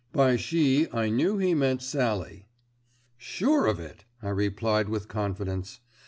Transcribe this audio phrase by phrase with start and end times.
[0.13, 2.47] By "she" I knew he meant Sallie.
[3.19, 5.79] "Sure of it," I replied with confidence.